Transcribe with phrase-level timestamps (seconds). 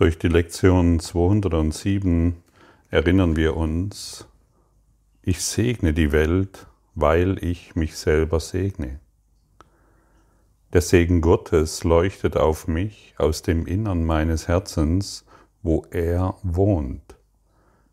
[0.00, 2.36] Durch die Lektion 207
[2.88, 4.26] erinnern wir uns,
[5.20, 8.98] ich segne die Welt, weil ich mich selber segne.
[10.72, 15.26] Der Segen Gottes leuchtet auf mich aus dem Innern meines Herzens,
[15.62, 17.16] wo er wohnt.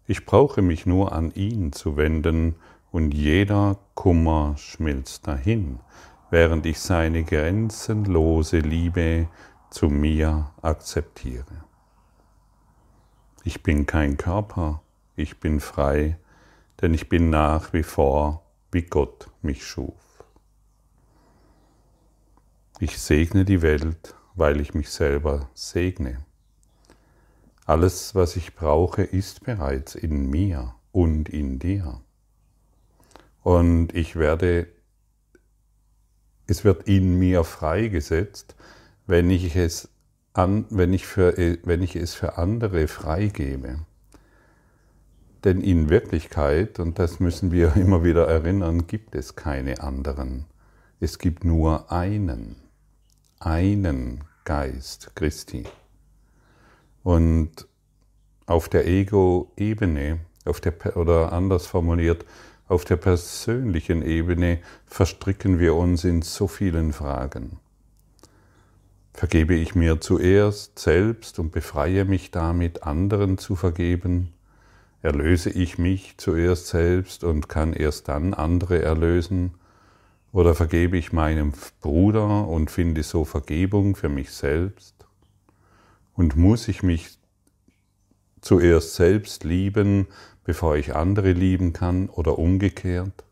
[0.06, 2.56] Ich brauche mich nur an ihn zu wenden,
[2.90, 5.82] und jeder Kummer schmilzt dahin,
[6.32, 9.28] während ich seine grenzenlose Liebe
[9.70, 11.67] zu mir akzeptiere.
[13.48, 14.82] Ich bin kein Körper,
[15.16, 16.18] ich bin frei,
[16.82, 20.22] denn ich bin nach wie vor, wie Gott mich schuf.
[22.82, 26.26] Ich segne die Welt, weil ich mich selber segne.
[27.66, 32.02] Alles, was ich brauche, ist bereits in mir und in dir.
[33.44, 34.68] Und ich werde,
[36.48, 38.58] es wird in mir freigesetzt,
[39.06, 39.88] wenn ich es
[40.38, 43.80] an, wenn ich, für, wenn ich es für andere freigebe.
[45.44, 50.46] Denn in Wirklichkeit, und das müssen wir immer wieder erinnern, gibt es keine anderen.
[51.00, 52.56] Es gibt nur einen,
[53.40, 55.66] einen Geist Christi.
[57.04, 57.68] Und
[58.46, 60.20] auf der Ego-Ebene,
[60.96, 62.26] oder anders formuliert,
[62.68, 67.60] auf der persönlichen Ebene verstricken wir uns in so vielen Fragen.
[69.18, 74.32] Vergebe ich mir zuerst selbst und befreie mich damit, anderen zu vergeben?
[75.02, 79.56] Erlöse ich mich zuerst selbst und kann erst dann andere erlösen?
[80.32, 81.52] Oder vergebe ich meinem
[81.82, 84.94] Bruder und finde so Vergebung für mich selbst?
[86.14, 87.18] Und muss ich mich
[88.42, 90.06] zuerst selbst lieben,
[90.44, 93.27] bevor ich andere lieben kann oder umgekehrt?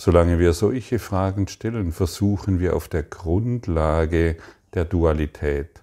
[0.00, 4.36] Solange wir solche Fragen stellen, versuchen wir auf der Grundlage
[4.72, 5.82] der Dualität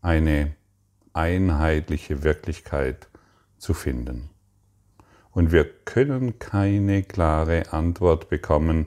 [0.00, 0.54] eine
[1.12, 3.08] einheitliche Wirklichkeit
[3.58, 4.30] zu finden.
[5.32, 8.86] Und wir können keine klare Antwort bekommen,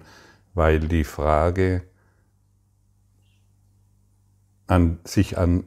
[0.54, 1.84] weil die Frage
[4.68, 5.66] an, sich an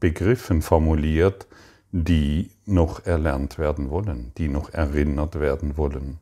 [0.00, 1.46] Begriffen formuliert,
[1.92, 6.18] die noch erlernt werden wollen, die noch erinnert werden wollen.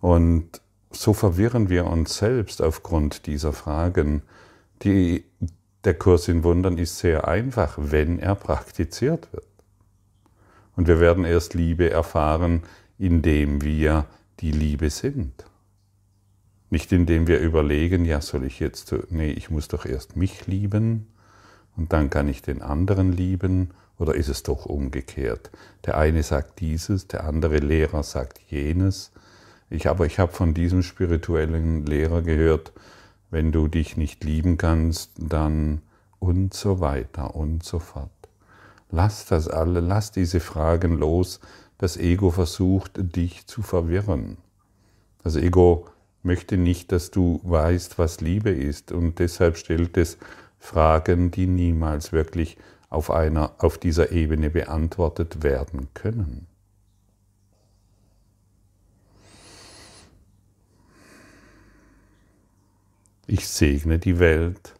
[0.00, 0.60] Und
[0.96, 4.22] so verwirren wir uns selbst aufgrund dieser Fragen.
[4.82, 5.24] Die,
[5.84, 9.44] der Kurs in Wundern ist sehr einfach, wenn er praktiziert wird.
[10.76, 12.62] Und wir werden erst Liebe erfahren,
[12.98, 14.06] indem wir
[14.40, 15.44] die Liebe sind.
[16.70, 21.06] Nicht indem wir überlegen, ja, soll ich jetzt, nee, ich muss doch erst mich lieben
[21.76, 25.50] und dann kann ich den anderen lieben oder ist es doch umgekehrt?
[25.84, 29.12] Der eine sagt dieses, der andere Lehrer sagt jenes
[29.70, 32.72] ich, aber ich habe von diesem spirituellen Lehrer gehört,
[33.30, 35.82] wenn du dich nicht lieben kannst, dann
[36.18, 38.10] und so weiter und so fort.
[38.90, 41.40] Lass das alle, lass diese Fragen los.
[41.78, 44.36] Das Ego versucht, dich zu verwirren.
[45.22, 45.86] Das Ego
[46.22, 50.16] möchte nicht, dass du weißt, was Liebe ist und deshalb stellt es
[50.58, 52.56] Fragen, die niemals wirklich
[52.88, 56.46] auf, einer, auf dieser Ebene beantwortet werden können.
[63.36, 64.76] Ich segne die Welt,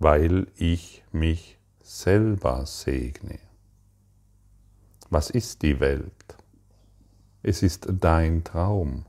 [0.00, 3.38] weil ich mich selber segne.
[5.10, 6.36] Was ist die Welt?
[7.44, 9.06] Es ist dein Traum.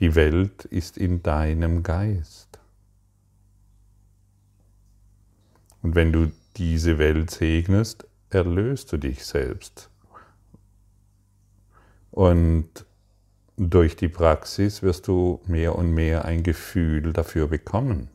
[0.00, 2.58] Die Welt ist in deinem Geist.
[5.82, 9.90] Und wenn du diese Welt segnest, erlöst du dich selbst.
[12.10, 12.84] Und
[13.62, 18.08] durch die Praxis wirst du mehr und mehr ein Gefühl dafür bekommen.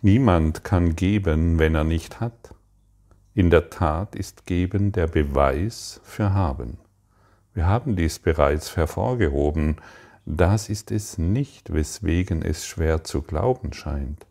[0.00, 2.54] Niemand kann geben, wenn er nicht hat.
[3.34, 6.78] In der Tat ist Geben der Beweis für Haben.
[7.52, 9.76] Wir haben dies bereits hervorgehoben.
[10.24, 14.26] Das ist es nicht, weswegen es schwer zu glauben scheint.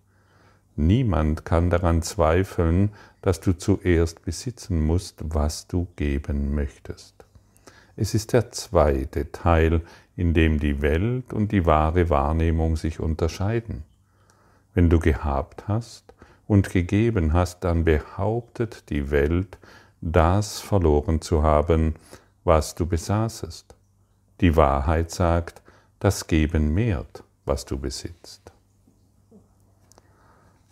[0.75, 2.91] Niemand kann daran zweifeln,
[3.21, 7.15] dass du zuerst besitzen musst, was du geben möchtest.
[7.95, 9.81] Es ist der zweite Teil,
[10.17, 13.83] in dem die Welt und die wahre Wahrnehmung sich unterscheiden.
[14.73, 16.13] Wenn du gehabt hast
[16.45, 19.57] und gegeben hast, dann behauptet die Welt,
[20.01, 21.95] das verloren zu haben,
[22.43, 23.75] was du besaßest.
[24.41, 25.61] Die Wahrheit sagt,
[25.99, 28.51] das Geben mehrt, was du besitzt.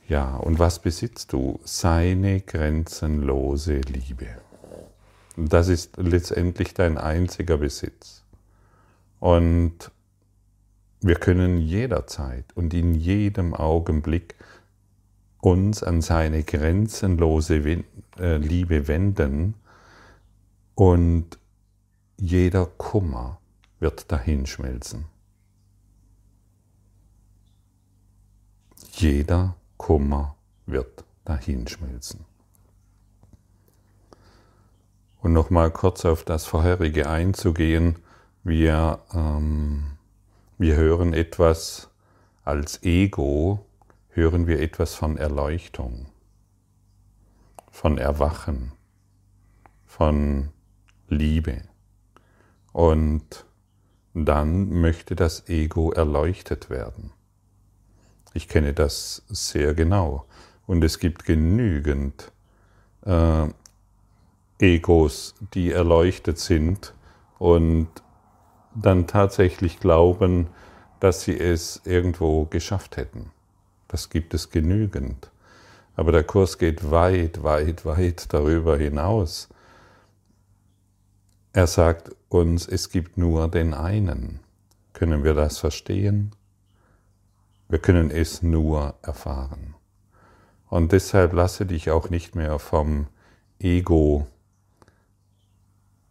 [0.07, 1.59] Ja, und was besitzt du?
[1.63, 4.27] Seine grenzenlose Liebe.
[5.37, 8.23] Das ist letztendlich dein einziger Besitz.
[9.19, 9.91] Und
[11.01, 14.35] wir können jederzeit und in jedem Augenblick
[15.39, 17.83] uns an seine grenzenlose
[18.17, 19.55] äh, Liebe wenden
[20.75, 21.37] und
[22.17, 23.39] jeder Kummer
[23.79, 25.05] wird dahinschmelzen.
[28.93, 30.35] Jeder Kummer
[30.65, 32.25] wird dahinschmelzen.
[35.21, 37.99] Und nochmal kurz auf das vorherige einzugehen,
[38.43, 39.97] wir, ähm,
[40.57, 41.89] wir hören etwas
[42.43, 43.65] als Ego,
[44.09, 46.07] hören wir etwas von Erleuchtung,
[47.71, 48.73] von Erwachen,
[49.85, 50.49] von
[51.07, 51.61] Liebe.
[52.73, 53.45] Und
[54.13, 57.11] dann möchte das Ego erleuchtet werden.
[58.33, 60.25] Ich kenne das sehr genau.
[60.65, 62.31] Und es gibt genügend
[63.05, 63.47] äh,
[64.59, 66.93] Egos, die erleuchtet sind
[67.37, 67.87] und
[68.75, 70.47] dann tatsächlich glauben,
[70.99, 73.31] dass sie es irgendwo geschafft hätten.
[73.87, 75.29] Das gibt es genügend.
[75.95, 79.49] Aber der Kurs geht weit, weit, weit darüber hinaus.
[81.51, 84.39] Er sagt uns, es gibt nur den einen.
[84.93, 86.31] Können wir das verstehen?
[87.73, 89.73] Wir können es nur erfahren.
[90.69, 93.07] Und deshalb lasse dich auch nicht mehr vom
[93.57, 94.27] Ego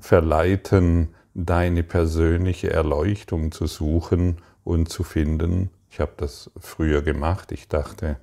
[0.01, 5.71] verleiten, deine persönliche Erleuchtung zu suchen und zu finden.
[5.89, 7.53] Ich habe das früher gemacht.
[7.53, 8.17] Ich dachte,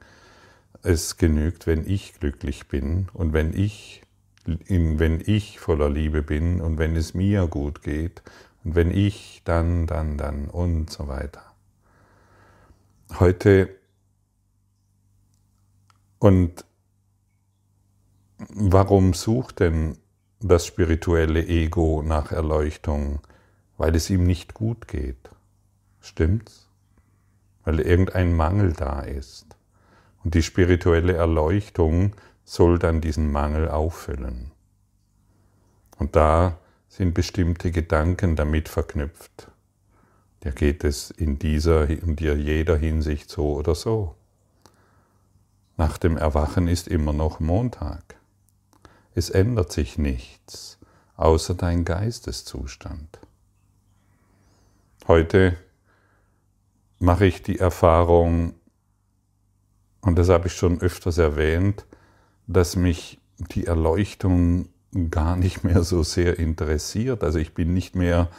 [0.84, 4.04] es genügt, wenn ich glücklich bin und wenn ich
[4.44, 8.22] wenn ich voller Liebe bin und wenn es mir gut geht
[8.66, 11.49] und wenn ich dann, dann, dann und so weiter.
[13.18, 13.76] Heute
[16.20, 16.64] und
[18.38, 19.98] warum sucht denn
[20.40, 23.22] das spirituelle Ego nach Erleuchtung?
[23.78, 25.30] Weil es ihm nicht gut geht.
[26.02, 26.70] Stimmt's?
[27.64, 29.48] Weil irgendein Mangel da ist.
[30.24, 34.52] Und die spirituelle Erleuchtung soll dann diesen Mangel auffüllen.
[35.98, 36.58] Und da
[36.88, 39.49] sind bestimmte Gedanken damit verknüpft.
[40.42, 44.16] Da geht es in dieser, in jeder Hinsicht so oder so.
[45.78, 48.16] Nach dem Erwachen ist immer noch Montag.
[49.16, 50.78] Es ändert sich nichts,
[51.16, 53.20] außer dein Geisteszustand.
[55.08, 55.58] Heute
[57.00, 58.54] mache ich die Erfahrung,
[60.02, 61.86] und das habe ich schon öfters erwähnt,
[62.48, 64.70] dass mich die Erleuchtung
[65.10, 67.24] gar nicht mehr so sehr interessiert.
[67.24, 68.30] Also ich bin nicht mehr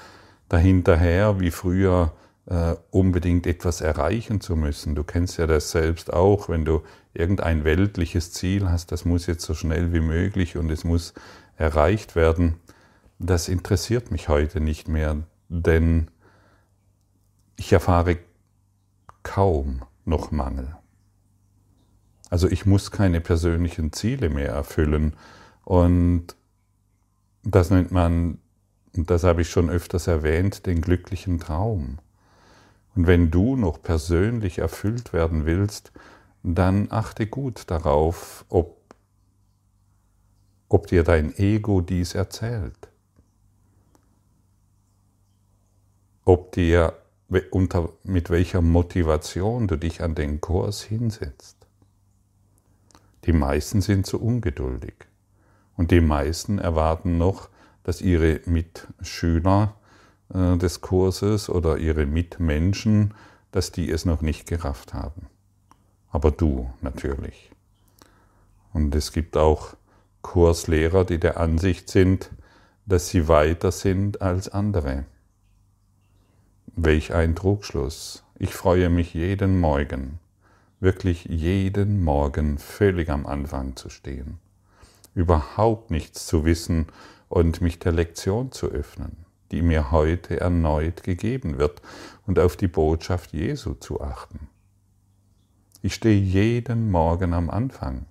[0.51, 2.13] dahinterher wie früher
[2.47, 4.95] äh, unbedingt etwas erreichen zu müssen.
[4.95, 6.83] Du kennst ja das selbst auch, wenn du
[7.15, 11.15] irgendein weltliches Ziel hast, das muss jetzt so schnell wie möglich und es muss
[11.57, 12.57] erreicht werden.
[13.19, 15.19] Das interessiert mich heute nicht mehr,
[15.49, 16.11] denn
[17.57, 18.19] ich erfahre
[19.23, 20.77] kaum noch Mangel.
[22.29, 25.15] Also ich muss keine persönlichen Ziele mehr erfüllen.
[25.65, 26.35] Und
[27.43, 28.39] das nennt man,
[28.97, 31.99] und das habe ich schon öfters erwähnt, den glücklichen Traum.
[32.97, 35.93] Und wenn du noch persönlich erfüllt werden willst,
[36.43, 38.77] dann achte gut darauf, ob,
[40.69, 42.89] ob dir dein Ego dies erzählt.
[46.25, 46.95] Ob dir
[47.51, 51.57] unter, mit welcher Motivation du dich an den Kurs hinsetzt.
[53.25, 54.95] Die meisten sind zu ungeduldig.
[55.77, 57.49] Und die meisten erwarten noch,
[57.83, 59.75] dass ihre Mitschüler
[60.33, 63.15] äh, des Kurses oder ihre Mitmenschen,
[63.53, 65.27] dass die es noch nicht gerafft haben.
[66.11, 67.51] Aber du natürlich.
[68.73, 69.75] Und es gibt auch
[70.23, 72.31] Kurslehrer, die der Ansicht sind,
[72.87, 75.05] dass sie weiter sind als andere.
[76.77, 78.25] Welch ein Trugschluss.
[78.39, 80.19] Ich freue mich jeden Morgen,
[80.81, 84.39] wirklich jeden Morgen völlig am Anfang zu stehen,
[85.15, 86.87] überhaupt nichts zu wissen
[87.31, 91.81] und mich der Lektion zu öffnen, die mir heute erneut gegeben wird
[92.27, 94.49] und auf die Botschaft Jesu zu achten.
[95.81, 98.05] Ich stehe jeden Morgen am Anfang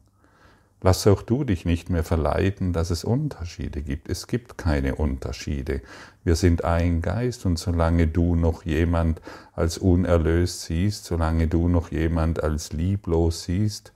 [0.82, 4.08] Lass auch du dich nicht mehr verleiten, dass es Unterschiede gibt.
[4.08, 5.82] Es gibt keine Unterschiede.
[6.24, 9.22] Wir sind ein Geist und solange du noch jemand
[9.54, 13.92] als unerlöst siehst, solange du noch jemand als lieblos siehst,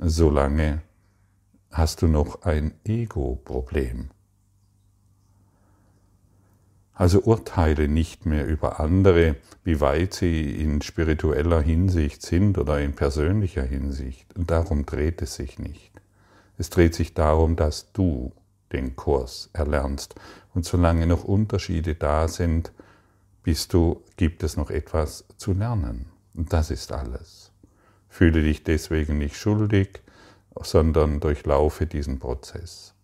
[0.00, 0.82] solange
[1.70, 4.10] hast du noch ein Ego-Problem.
[6.94, 12.94] Also urteile nicht mehr über andere, wie weit sie in spiritueller Hinsicht sind oder in
[12.94, 14.34] persönlicher Hinsicht.
[14.36, 15.90] Und darum dreht es sich nicht.
[16.56, 18.32] Es dreht sich darum, dass du
[18.72, 20.14] den Kurs erlernst.
[20.54, 22.72] Und solange noch Unterschiede da sind,
[23.42, 26.06] bist du, gibt es noch etwas zu lernen.
[26.32, 27.50] Und das ist alles.
[28.08, 30.00] Fühle dich deswegen nicht schuldig,
[30.62, 32.94] sondern durchlaufe diesen Prozess.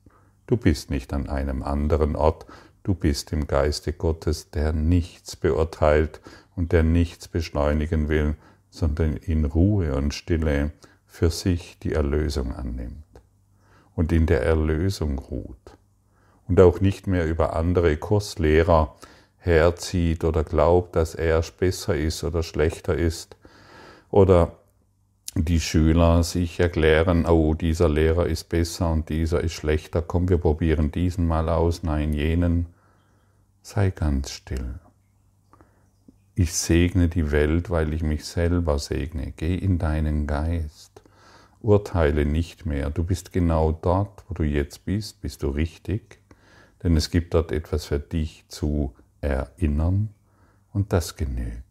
[0.47, 2.47] Du bist nicht an einem anderen Ort,
[2.83, 6.21] du bist im Geiste Gottes, der nichts beurteilt
[6.57, 8.37] und der nichts beschleunigen will,
[8.71, 10.73] sondern in Ruhe und Stille
[11.07, 13.05] für sich die Erlösung annimmt
[13.95, 15.77] und in der Erlösung ruht
[16.49, 18.97] und auch nicht mehr über andere Kurslehrer
[19.39, 23.37] herzieht oder glaubt, dass er besser ist oder schlechter ist
[24.11, 24.60] oder
[25.35, 30.39] die Schüler sich erklären, oh, dieser Lehrer ist besser und dieser ist schlechter, komm, wir
[30.39, 32.67] probieren diesen mal aus, nein, jenen.
[33.63, 34.81] Sei ganz still.
[36.35, 39.33] Ich segne die Welt, weil ich mich selber segne.
[39.37, 41.03] Geh in deinen Geist.
[41.61, 42.89] Urteile nicht mehr.
[42.89, 46.19] Du bist genau dort, wo du jetzt bist, bist du richtig,
[46.83, 50.09] denn es gibt dort etwas für dich zu erinnern
[50.73, 51.65] und das genügt.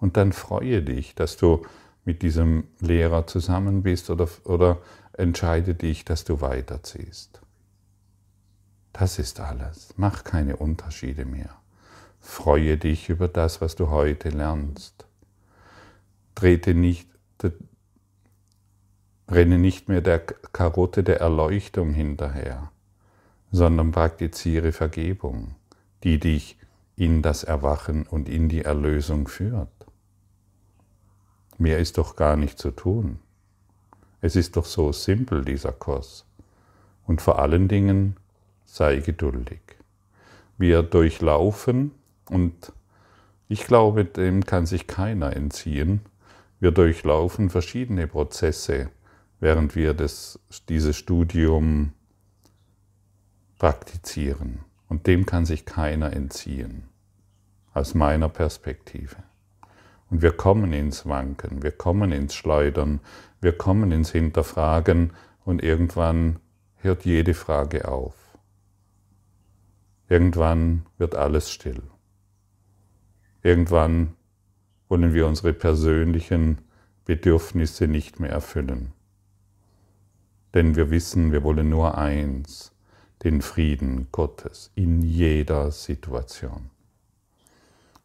[0.00, 1.66] Und dann freue dich, dass du
[2.06, 4.78] mit diesem Lehrer zusammen bist oder, oder
[5.12, 7.40] entscheide dich, dass du weiterziehst.
[8.92, 9.92] Das ist alles.
[9.96, 11.50] Mach keine Unterschiede mehr.
[12.20, 15.06] Freue dich über das, was du heute lernst.
[16.34, 17.08] Trete nicht,
[19.28, 22.70] renne nicht mehr der Karotte der Erleuchtung hinterher,
[23.50, 25.56] sondern praktiziere Vergebung,
[26.04, 26.56] die dich
[26.94, 29.75] in das Erwachen und in die Erlösung führt.
[31.58, 33.18] Mehr ist doch gar nicht zu tun.
[34.20, 36.24] Es ist doch so simpel, dieser Kurs.
[37.06, 38.16] Und vor allen Dingen
[38.64, 39.60] sei geduldig.
[40.58, 41.92] Wir durchlaufen,
[42.30, 42.72] und
[43.48, 46.00] ich glaube, dem kann sich keiner entziehen,
[46.58, 48.90] wir durchlaufen verschiedene Prozesse,
[49.40, 51.92] während wir das, dieses Studium
[53.58, 54.60] praktizieren.
[54.88, 56.84] Und dem kann sich keiner entziehen,
[57.74, 59.16] aus meiner Perspektive.
[60.10, 63.00] Und wir kommen ins Wanken, wir kommen ins Schleudern,
[63.40, 65.12] wir kommen ins Hinterfragen
[65.44, 66.38] und irgendwann
[66.76, 68.14] hört jede Frage auf.
[70.08, 71.82] Irgendwann wird alles still.
[73.42, 74.14] Irgendwann
[74.88, 76.58] wollen wir unsere persönlichen
[77.04, 78.92] Bedürfnisse nicht mehr erfüllen.
[80.54, 82.72] Denn wir wissen, wir wollen nur eins,
[83.24, 86.70] den Frieden Gottes in jeder Situation.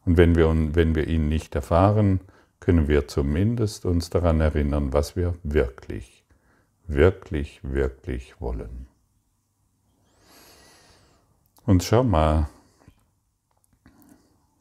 [0.04, 2.20] Und wenn wir, wenn wir ihn nicht erfahren,
[2.60, 6.24] können wir zumindest uns daran erinnern, was wir wirklich,
[6.86, 8.86] wirklich, wirklich wollen.
[11.64, 12.48] Und schau mal,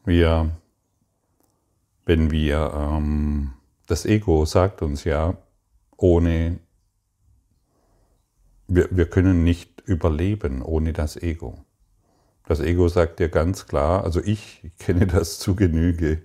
[0.05, 0.51] wir,
[2.05, 3.53] wenn wir, ähm,
[3.87, 5.37] das Ego sagt uns ja,
[5.97, 6.59] ohne,
[8.67, 11.65] wir, wir können nicht überleben ohne das Ego.
[12.51, 16.21] Das Ego sagt dir ganz klar, also ich kenne das zu Genüge,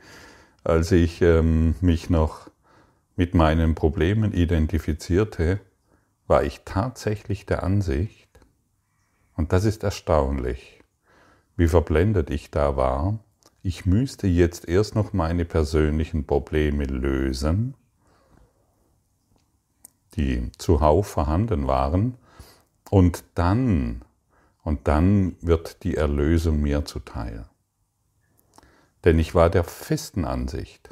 [0.65, 2.51] als ich ähm, mich noch
[3.15, 5.61] mit meinen Problemen identifizierte,
[6.27, 8.29] war ich tatsächlich der Ansicht,
[9.37, 10.83] und das ist erstaunlich,
[11.57, 13.21] wie verblendet ich da war,
[13.63, 17.75] ich müsste jetzt erst noch meine persönlichen Probleme lösen,
[20.17, 22.17] die zuhauf vorhanden waren,
[22.91, 24.03] und dann
[24.67, 27.47] und dann wird die Erlösung mir zuteil.
[29.05, 30.91] Denn ich war der festen Ansicht,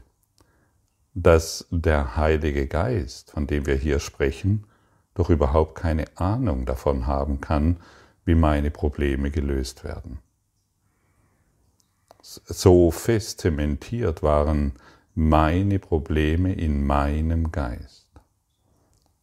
[1.13, 4.69] dass der Heilige Geist, von dem wir hier sprechen,
[5.15, 7.79] doch überhaupt keine Ahnung davon haben kann,
[8.25, 10.21] wie meine Probleme gelöst werden.
[12.23, 14.75] So fest zementiert waren
[15.17, 18.07] meine Probleme in meinem Geist.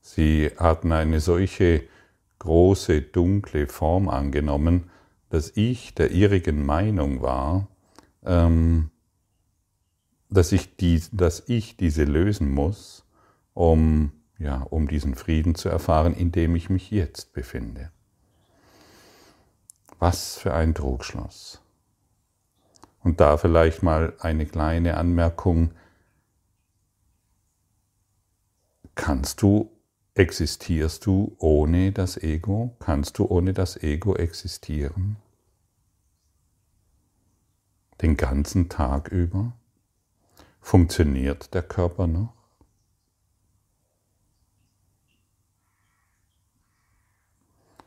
[0.01, 1.85] Sie hatten eine solche
[2.41, 4.89] große, dunkle Form angenommen,
[5.29, 7.67] dass ich der irrigen Meinung war,
[8.25, 8.89] ähm,
[10.29, 13.05] dass, ich die, dass ich diese lösen muss,
[13.53, 17.91] um, ja, um diesen Frieden zu erfahren, in dem ich mich jetzt befinde.
[19.99, 21.61] Was für ein Trugschluss.
[23.03, 25.71] Und da vielleicht mal eine kleine Anmerkung.
[28.95, 29.70] Kannst du
[30.13, 32.75] Existierst du ohne das Ego?
[32.79, 35.15] Kannst du ohne das Ego existieren?
[38.01, 39.53] Den ganzen Tag über?
[40.59, 42.33] Funktioniert der Körper noch?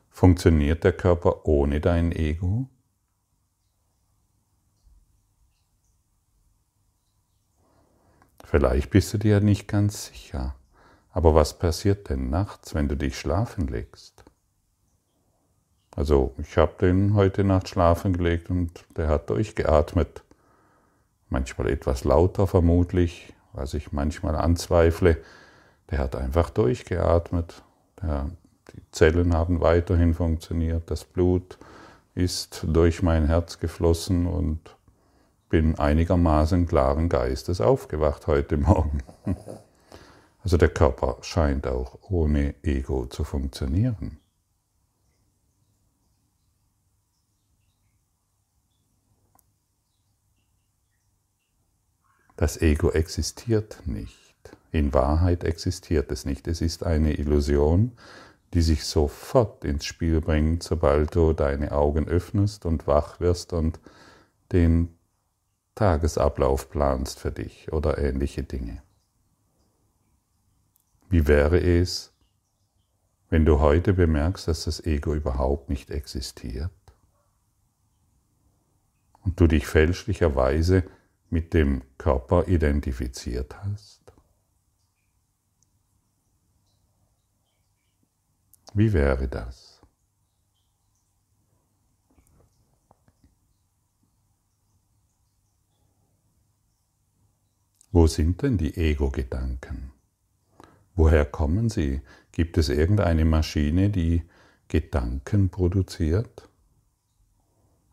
[0.08, 2.68] Funktioniert der Körper ohne dein Ego?
[8.44, 10.54] Vielleicht bist du dir nicht ganz sicher.
[11.14, 14.24] Aber was passiert denn nachts, wenn du dich schlafen legst?
[15.94, 20.24] Also ich habe den heute Nacht schlafen gelegt und der hat durchgeatmet.
[21.28, 25.18] manchmal etwas lauter vermutlich, was ich manchmal anzweifle.
[25.88, 27.62] Der hat einfach durchgeatmet.
[28.02, 28.30] Der,
[28.72, 30.90] die Zellen haben weiterhin funktioniert.
[30.90, 31.58] Das Blut
[32.16, 34.76] ist durch mein Herz geflossen und
[35.48, 38.98] bin einigermaßen klaren Geistes aufgewacht heute Morgen.
[40.44, 44.18] Also der Körper scheint auch ohne Ego zu funktionieren.
[52.36, 54.34] Das Ego existiert nicht.
[54.70, 56.46] In Wahrheit existiert es nicht.
[56.46, 57.92] Es ist eine Illusion,
[58.52, 63.80] die sich sofort ins Spiel bringt, sobald du deine Augen öffnest und wach wirst und
[64.52, 64.98] den
[65.74, 68.83] Tagesablauf planst für dich oder ähnliche Dinge.
[71.14, 72.12] Wie wäre es,
[73.30, 76.72] wenn du heute bemerkst, dass das Ego überhaupt nicht existiert
[79.22, 80.82] und du dich fälschlicherweise
[81.30, 84.12] mit dem Körper identifiziert hast?
[88.72, 89.80] Wie wäre das?
[97.92, 99.92] Wo sind denn die Ego-Gedanken?
[100.94, 102.00] Woher kommen sie?
[102.32, 104.22] Gibt es irgendeine Maschine, die
[104.68, 106.48] Gedanken produziert?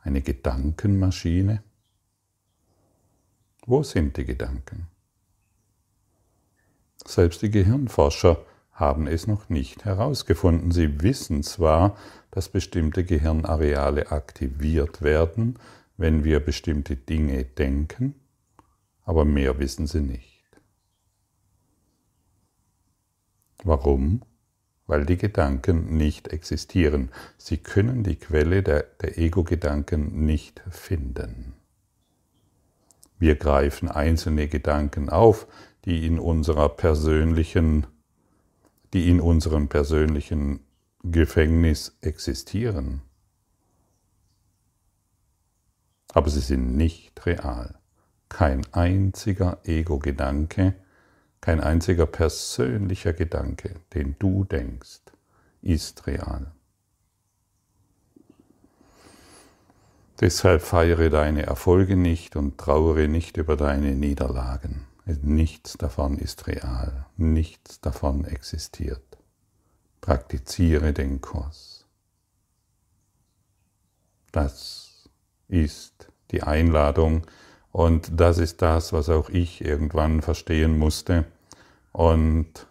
[0.01, 1.63] Eine Gedankenmaschine?
[3.65, 4.87] Wo sind die Gedanken?
[7.05, 10.71] Selbst die Gehirnforscher haben es noch nicht herausgefunden.
[10.71, 11.97] Sie wissen zwar,
[12.31, 15.59] dass bestimmte Gehirnareale aktiviert werden,
[15.97, 18.15] wenn wir bestimmte Dinge denken,
[19.03, 20.30] aber mehr wissen sie nicht.
[23.63, 24.21] Warum?
[24.87, 27.11] Weil die Gedanken nicht existieren.
[27.37, 31.53] Sie können die Quelle der, der Ego-Gedanken nicht finden.
[33.19, 35.47] Wir greifen einzelne Gedanken auf,
[35.85, 37.87] die in unserer persönlichen,
[38.93, 40.61] die in unserem persönlichen
[41.03, 43.01] Gefängnis existieren.
[46.13, 47.79] Aber sie sind nicht real.
[48.27, 50.75] Kein einziger Ego-Gedanke,
[51.41, 55.01] kein einziger persönlicher Gedanke, den du denkst,
[55.61, 56.51] ist real.
[60.19, 64.85] Deshalb feiere deine Erfolge nicht und trauere nicht über deine Niederlagen.
[65.23, 69.17] Nichts davon ist real, nichts davon existiert.
[69.99, 71.87] Praktiziere den Kurs.
[74.31, 75.09] Das
[75.47, 77.23] ist die Einladung
[77.71, 81.25] und das ist das, was auch ich irgendwann verstehen musste.
[81.93, 82.67] Und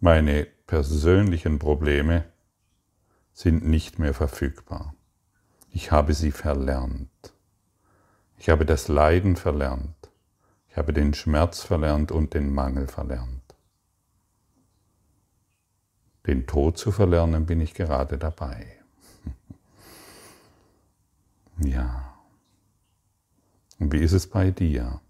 [0.00, 2.24] meine persönlichen Probleme
[3.32, 4.94] sind nicht mehr verfügbar.
[5.70, 7.32] Ich habe sie verlernt.
[8.36, 9.94] Ich habe das Leiden verlernt.
[10.68, 13.54] Ich habe den Schmerz verlernt und den Mangel verlernt.
[16.26, 18.77] Den Tod zu verlernen bin ich gerade dabei.
[21.58, 22.14] Ja.
[23.78, 25.00] Und wie ist es bei dir?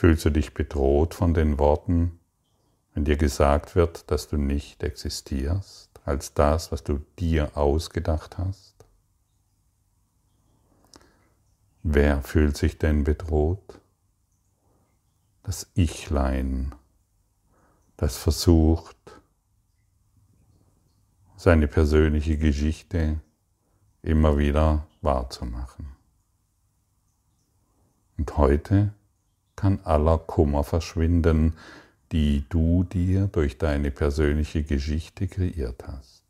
[0.00, 2.20] Fühlst du dich bedroht von den Worten,
[2.94, 8.69] wenn dir gesagt wird, dass du nicht existierst als das, was du dir ausgedacht hast?
[11.82, 13.80] Wer fühlt sich denn bedroht?
[15.42, 16.74] Das Ichlein,
[17.96, 18.96] das versucht,
[21.36, 23.20] seine persönliche Geschichte
[24.02, 25.88] immer wieder wahrzumachen.
[28.18, 28.92] Und heute
[29.56, 31.56] kann aller Kummer verschwinden,
[32.12, 36.24] die du dir durch deine persönliche Geschichte kreiert hast.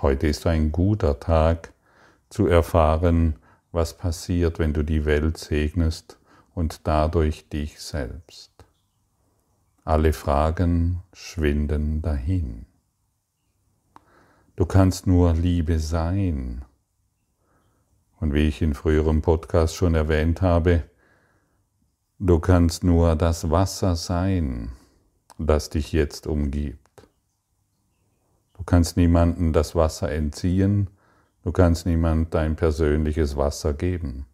[0.00, 1.74] Heute ist ein guter Tag
[2.36, 3.36] zu erfahren,
[3.72, 6.18] was passiert, wenn du die Welt segnest
[6.54, 8.52] und dadurch dich selbst.
[9.84, 12.66] Alle Fragen schwinden dahin.
[14.54, 16.62] Du kannst nur Liebe sein
[18.20, 20.82] und wie ich in früherem Podcast schon erwähnt habe,
[22.18, 24.72] du kannst nur das Wasser sein,
[25.38, 27.08] das dich jetzt umgibt.
[28.58, 30.90] Du kannst niemandem das Wasser entziehen,
[31.46, 34.26] du kannst niemand dein persönliches Wasser geben.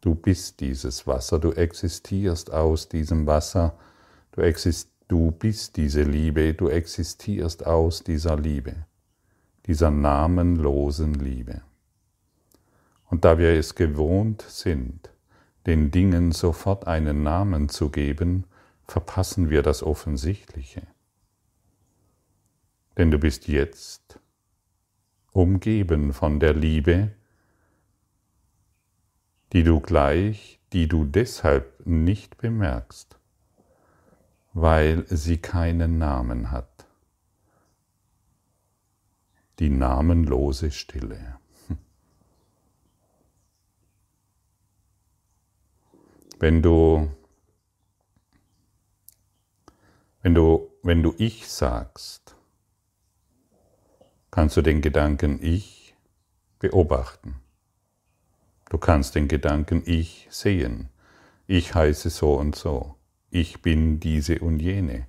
[0.00, 3.78] Du bist dieses Wasser, du existierst aus diesem Wasser,
[4.32, 8.74] du, exist, du bist diese Liebe, du existierst aus dieser Liebe,
[9.66, 11.62] dieser namenlosen Liebe.
[13.08, 15.10] Und da wir es gewohnt sind,
[15.64, 18.46] den Dingen sofort einen Namen zu geben,
[18.88, 20.82] verpassen wir das Offensichtliche.
[22.98, 24.18] Denn du bist jetzt
[25.36, 27.12] umgeben von der Liebe,
[29.52, 33.18] die du gleich, die du deshalb nicht bemerkst,
[34.54, 36.86] weil sie keinen Namen hat.
[39.58, 41.38] Die namenlose Stille.
[46.38, 47.10] Wenn du,
[50.22, 52.35] wenn du, wenn du ich sagst,
[54.36, 55.94] kannst du den Gedanken ich
[56.58, 57.36] beobachten.
[58.68, 60.90] Du kannst den Gedanken ich sehen.
[61.46, 62.96] Ich heiße so und so.
[63.30, 65.06] Ich bin diese und jene.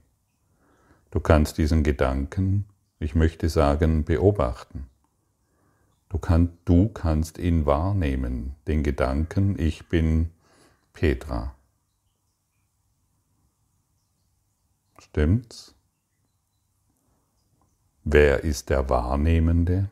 [1.11, 4.87] Du kannst diesen Gedanken, ich möchte sagen, beobachten.
[6.07, 10.31] Du, kann, du kannst ihn wahrnehmen, den Gedanken, ich bin
[10.93, 11.53] Petra.
[14.99, 15.76] Stimmt's?
[18.09, 19.89] Wer ist der Wahrnehmende?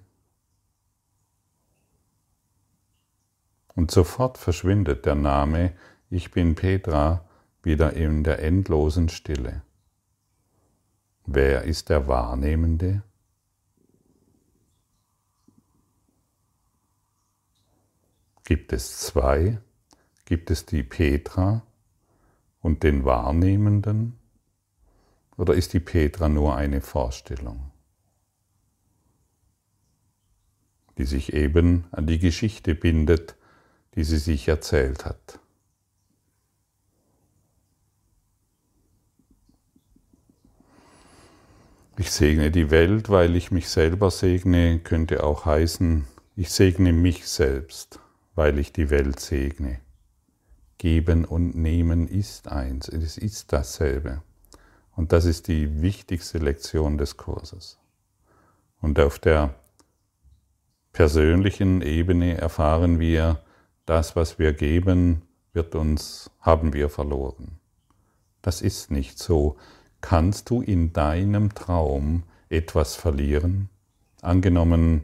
[3.76, 5.74] Und sofort verschwindet der Name
[6.10, 7.26] Ich bin Petra
[7.62, 9.64] wieder in der endlosen Stille.
[11.26, 13.04] Wer ist der Wahrnehmende?
[18.46, 19.60] Gibt es zwei?
[20.24, 21.64] Gibt es die Petra
[22.62, 24.18] und den Wahrnehmenden?
[25.36, 27.72] Oder ist die Petra nur eine Vorstellung,
[30.98, 33.36] die sich eben an die Geschichte bindet,
[33.96, 35.40] die sie sich erzählt hat?
[41.98, 46.06] Ich segne die Welt, weil ich mich selber segne, könnte auch heißen,
[46.36, 48.00] ich segne mich selbst,
[48.36, 49.80] weil ich die Welt segne.
[50.78, 54.22] Geben und Nehmen ist eins, es ist dasselbe.
[54.96, 57.80] Und das ist die wichtigste Lektion des Kurses.
[58.82, 59.56] Und auf der
[60.96, 63.42] persönlichen Ebene erfahren wir,
[63.86, 67.60] das, was wir geben, wird uns, haben wir verloren.
[68.42, 69.58] Das ist nicht so.
[70.00, 73.68] Kannst du in deinem Traum etwas verlieren?
[74.22, 75.04] Angenommen,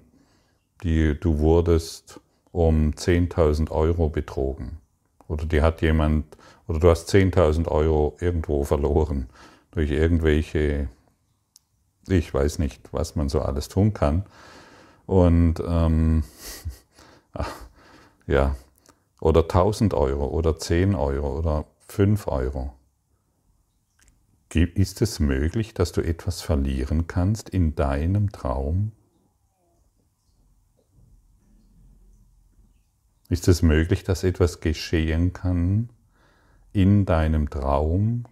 [0.82, 2.22] die, du wurdest
[2.54, 4.78] um 10.000 Euro betrogen.
[5.28, 9.28] Oder die hat jemand, oder du hast 10.000 Euro irgendwo verloren
[9.72, 10.88] durch irgendwelche,
[12.08, 14.24] ich weiß nicht, was man so alles tun kann.
[15.12, 16.24] Und ähm,
[18.28, 18.56] ja,
[19.20, 22.72] oder 1000 Euro oder 10 Euro oder 5 Euro.
[24.54, 28.94] Ist es möglich, dass du etwas verlieren kannst in deinem Traum?
[33.28, 35.90] Ist es möglich, dass etwas geschehen kann
[36.72, 38.24] in deinem Traum,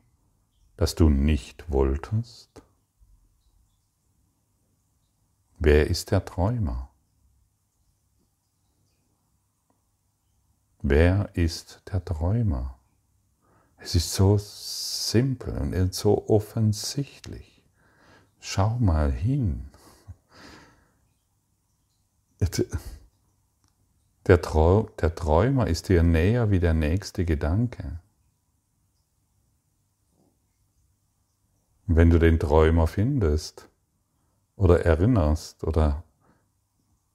[0.78, 2.62] das du nicht wolltest?
[5.60, 6.90] Wer ist der Träumer?
[10.82, 12.80] Wer ist der Träumer?
[13.78, 17.62] Es ist so simpel und so offensichtlich.
[18.40, 19.70] Schau mal hin.
[24.28, 28.00] Der, Trau der Träumer ist dir näher wie der nächste Gedanke.
[31.92, 33.69] wenn du den Träumer findest
[34.60, 36.04] oder erinnerst oder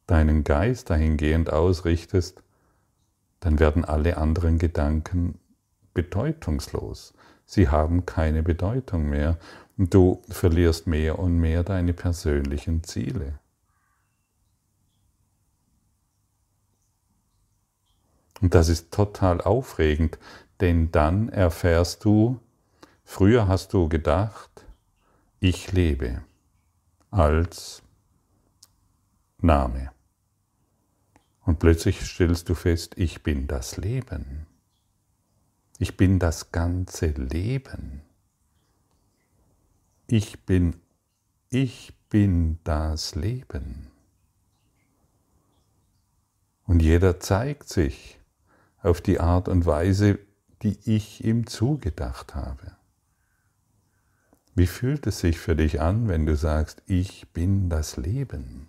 [0.07, 2.43] deinen Geist dahingehend ausrichtest,
[3.41, 5.39] dann werden alle anderen Gedanken
[5.93, 7.13] bedeutungslos.
[7.45, 9.39] Sie haben keine Bedeutung mehr
[9.77, 13.39] und du verlierst mehr und mehr deine persönlichen Ziele.
[18.41, 20.19] Und das ist total aufregend,
[20.61, 22.41] denn dann erfährst du,
[23.05, 24.65] früher hast du gedacht,
[25.41, 26.23] ich lebe
[27.15, 27.81] als
[29.39, 29.93] Name.
[31.43, 34.47] Und plötzlich stellst du fest, ich bin das Leben.
[35.79, 38.03] Ich bin das ganze Leben.
[40.09, 40.81] Ich bin,
[41.51, 43.91] ich bin das Leben.
[46.67, 48.19] Und jeder zeigt sich
[48.83, 50.19] auf die Art und Weise,
[50.63, 52.77] die ich ihm zugedacht habe.
[54.55, 58.69] Wie fühlt es sich für dich an, wenn du sagst, ich bin das Leben?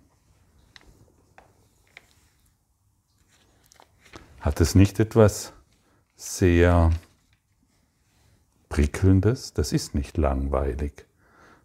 [4.40, 5.52] Hat es nicht etwas
[6.16, 6.90] sehr
[8.68, 9.54] prickelndes?
[9.54, 11.06] Das ist nicht langweilig.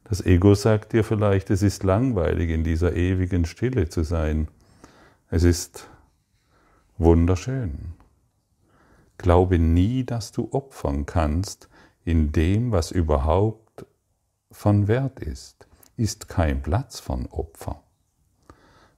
[0.04, 4.50] Das Ego sagt dir vielleicht, es ist langweilig, in dieser ewigen Stille zu sein.
[5.30, 5.88] Es ist
[6.98, 7.94] Wunderschön.
[9.18, 11.70] Glaube nie, dass du opfern kannst
[12.04, 13.61] in dem, was überhaupt
[14.52, 15.68] von Wert ist.
[15.98, 17.82] Ist kein Platz von Opfer.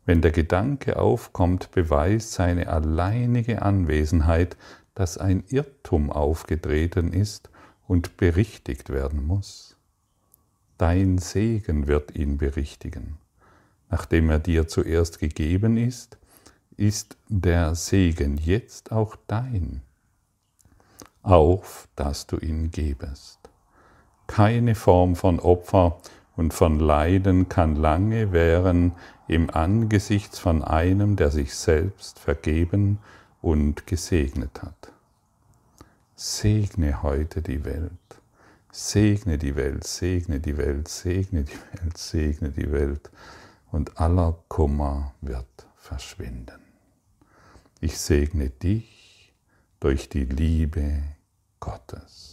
[0.06, 4.58] Wenn der Gedanke aufkommt, beweist seine alleinige Anwesenheit,
[4.96, 7.50] dass ein Irrtum aufgetreten ist
[7.88, 9.78] und berichtigt werden muss.
[10.78, 13.18] Dein Segen wird ihn berichtigen.
[13.90, 16.18] Nachdem er dir zuerst gegeben ist,
[16.78, 19.82] ist der Segen jetzt auch dein,
[21.22, 23.43] auf dass du ihn gebest.
[24.28, 25.98] Keine Form von Opfer
[26.36, 28.94] und von Leiden kann lange währen
[29.28, 33.00] im Angesicht von einem, der sich selbst vergeben
[33.42, 34.92] und gesegnet hat.
[36.16, 37.92] Segne heute die Welt.
[38.72, 43.12] Segne die Welt, segne die Welt, segne die Welt, segne die Welt
[43.72, 46.60] und aller Kummer wird verschwinden.
[47.82, 49.34] Ich segne dich
[49.80, 51.04] durch die Liebe
[51.60, 52.33] Gottes.